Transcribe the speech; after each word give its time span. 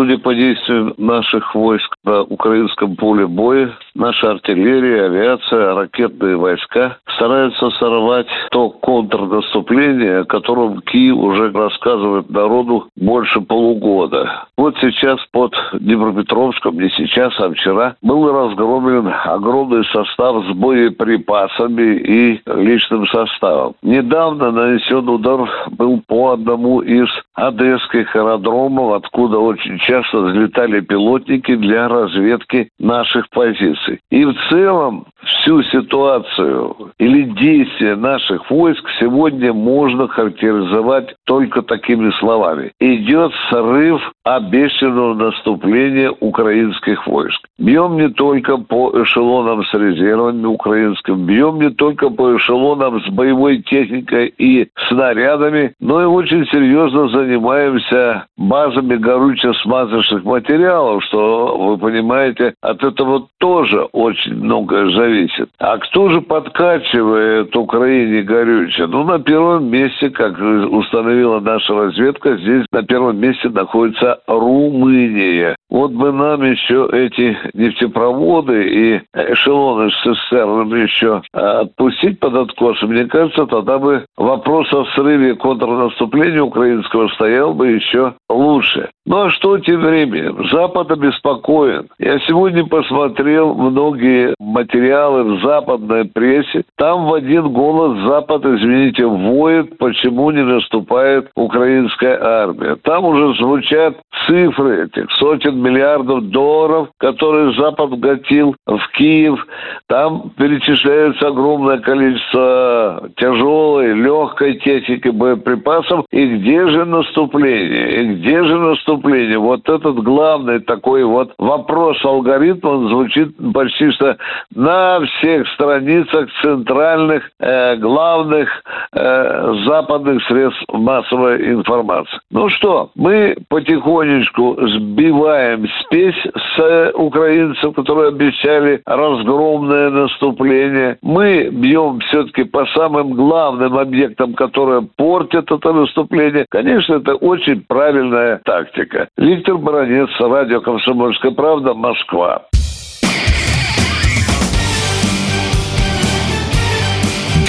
Судя 0.00 0.16
по 0.16 0.34
действиям 0.34 0.94
наших 0.96 1.54
войск 1.54 1.94
на 2.04 2.22
украинском 2.22 2.96
поле 2.96 3.26
боя, 3.26 3.76
наша 3.94 4.30
артиллерия, 4.30 5.04
авиация, 5.04 5.74
ракетные 5.74 6.38
войска 6.38 6.96
стараются 7.16 7.68
сорвать 7.72 8.26
то 8.50 8.70
контрнаступление, 8.70 10.20
о 10.20 10.24
котором 10.24 10.80
Киев 10.80 11.16
уже 11.16 11.52
рассказывает 11.52 12.30
народу 12.30 12.88
больше 12.96 13.42
полугода. 13.42 14.46
Вот 14.56 14.74
сейчас 14.80 15.20
под 15.32 15.54
Днепропетровском, 15.74 16.80
не 16.80 16.88
сейчас, 16.90 17.38
а 17.38 17.50
вчера, 17.50 17.96
был 18.00 18.32
разгромлен 18.32 19.12
огромный 19.24 19.84
состав 19.84 20.46
с 20.46 20.52
боеприпасами 20.54 21.96
и 21.96 22.40
личным 22.46 23.06
составом. 23.06 23.74
Недавно 23.82 24.50
нанесен 24.50 25.06
удар 25.06 25.46
был 25.72 26.02
по 26.06 26.32
одному 26.32 26.80
из 26.80 27.08
одесских 27.34 28.16
аэродромов, 28.16 28.94
откуда 28.94 29.38
очень 29.38 29.78
часто 29.90 30.22
взлетали 30.22 30.80
пилотники 30.80 31.56
для 31.56 31.88
разведки 31.88 32.68
наших 32.78 33.28
позиций. 33.30 33.98
И 34.10 34.24
в 34.24 34.34
целом 34.48 35.06
всю 35.24 35.62
ситуацию 35.64 36.92
или 36.98 37.22
действия 37.22 37.96
наших 37.96 38.50
войск 38.50 38.84
сегодня 39.00 39.52
можно 39.52 40.06
характеризовать 40.06 41.14
только 41.26 41.62
такими 41.62 42.10
словами. 42.20 42.72
Идет 42.78 43.32
срыв 43.50 44.00
обещанного 44.36 45.14
наступления 45.14 46.12
украинских 46.20 47.06
войск. 47.06 47.40
Бьем 47.58 47.96
не 47.96 48.08
только 48.08 48.56
по 48.56 48.90
эшелонам 49.02 49.64
с 49.64 49.74
резервами 49.74 50.46
украинским, 50.46 51.26
бьем 51.26 51.60
не 51.60 51.70
только 51.70 52.10
по 52.10 52.36
эшелонам 52.36 53.00
с 53.02 53.08
боевой 53.08 53.58
техникой 53.58 54.32
и 54.38 54.68
снарядами, 54.88 55.74
но 55.80 56.00
и 56.02 56.04
очень 56.04 56.46
серьезно 56.46 57.08
занимаемся 57.08 58.26
базами 58.36 58.96
горюче-смазочных 58.96 60.24
материалов, 60.24 61.04
что, 61.04 61.56
вы 61.58 61.78
понимаете, 61.78 62.54
от 62.60 62.82
этого 62.82 63.28
тоже 63.38 63.82
очень 63.92 64.34
многое 64.34 64.90
зависит. 64.90 65.50
А 65.58 65.78
кто 65.78 66.08
же 66.10 66.20
подкачивает 66.20 67.54
Украине 67.56 68.22
горючее? 68.22 68.86
Ну, 68.86 69.04
на 69.04 69.18
первом 69.18 69.70
месте, 69.70 70.10
как 70.10 70.38
установила 70.70 71.40
наша 71.40 71.74
разведка, 71.74 72.36
здесь 72.36 72.64
на 72.72 72.82
первом 72.82 73.18
месте 73.18 73.48
находится 73.48 74.19
Румыния. 74.26 75.56
Вот 75.70 75.92
бы 75.92 76.12
нам 76.12 76.42
еще 76.42 76.88
эти 76.92 77.38
нефтепроводы 77.54 78.64
и 78.68 79.00
эшелоны 79.14 79.90
с 79.90 80.02
цистернами 80.02 80.80
еще 80.80 81.22
отпустить 81.32 82.18
под 82.18 82.34
откос. 82.34 82.82
Мне 82.82 83.04
кажется, 83.04 83.46
тогда 83.46 83.78
бы 83.78 84.04
вопрос 84.16 84.72
о 84.72 84.84
срыве 84.96 85.36
контрнаступления 85.36 86.42
украинского 86.42 87.08
стоял 87.08 87.54
бы 87.54 87.68
еще 87.68 88.14
лучше. 88.28 88.90
Ну 89.06 89.22
а 89.22 89.30
что 89.30 89.58
тем 89.58 89.80
временем? 89.80 90.48
Запад 90.50 90.90
обеспокоен. 90.90 91.88
Я 91.98 92.18
сегодня 92.20 92.66
посмотрел 92.66 93.54
многие 93.54 94.34
материалы 94.38 95.24
в 95.24 95.42
западной 95.42 96.04
прессе. 96.04 96.64
Там 96.76 97.06
в 97.06 97.14
один 97.14 97.48
голос 97.48 97.98
Запад, 98.06 98.44
извините, 98.44 99.06
воет, 99.06 99.78
почему 99.78 100.30
не 100.30 100.42
наступает 100.42 101.30
украинская 101.34 102.22
армия. 102.22 102.76
Там 102.82 103.04
уже 103.04 103.34
звучат 103.34 103.96
цифры 104.26 104.86
этих 104.86 105.10
сотен 105.12 105.59
миллиардов 105.60 106.24
долларов, 106.30 106.88
которые 106.98 107.54
Запад 107.54 107.98
гатил 107.98 108.56
в 108.66 108.80
Киев. 108.96 109.46
Там 109.86 110.30
перечисляется 110.36 111.28
огромное 111.28 111.78
количество 111.78 113.10
тяжелой, 113.16 113.94
легкой 113.94 114.58
техники, 114.58 115.08
боеприпасов. 115.08 116.04
И 116.10 116.26
где 116.26 116.66
же 116.68 116.84
наступление? 116.84 118.02
И 118.02 118.14
где 118.14 118.42
же 118.44 118.58
наступление? 118.58 119.38
Вот 119.38 119.68
этот 119.68 119.96
главный 119.96 120.60
такой 120.60 121.04
вот 121.04 121.32
вопрос 121.38 122.02
алгоритма, 122.04 122.68
он 122.70 122.88
звучит 122.88 123.34
почти 123.52 123.90
что 123.92 124.16
на 124.54 125.00
всех 125.00 125.48
страницах 125.48 126.28
центральных, 126.42 127.30
э, 127.38 127.76
главных 127.76 128.48
э, 128.92 129.54
западных 129.66 130.22
средств 130.26 130.64
массовой 130.72 131.52
информации. 131.52 132.18
Ну 132.30 132.48
что, 132.50 132.90
мы 132.94 133.36
потихонечку 133.48 134.56
сбиваем 134.68 135.49
спесь 135.80 136.14
с 136.56 136.92
украинцев, 136.94 137.74
которые 137.74 138.08
обещали 138.08 138.82
разгромное 138.84 139.90
наступление. 139.90 140.98
Мы 141.02 141.48
бьем 141.50 142.00
все-таки 142.00 142.44
по 142.44 142.66
самым 142.66 143.14
главным 143.14 143.78
объектам, 143.78 144.34
которые 144.34 144.82
портят 144.82 145.50
это 145.50 145.72
наступление. 145.72 146.46
Конечно, 146.50 146.94
это 146.94 147.14
очень 147.14 147.62
правильная 147.66 148.40
тактика. 148.44 149.08
Виктор 149.16 149.56
Баранец, 149.58 150.10
радио 150.18 150.60
«Комсомольская 150.60 151.32
правда», 151.32 151.74
Москва. 151.74 152.42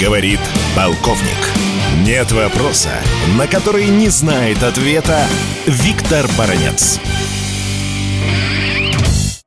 Говорит 0.00 0.40
полковник. 0.74 1.52
Нет 2.04 2.32
вопроса, 2.32 2.90
на 3.38 3.46
который 3.46 3.86
не 3.86 4.08
знает 4.08 4.62
ответа 4.64 5.18
Виктор 5.66 6.26
Баранец. 6.36 6.98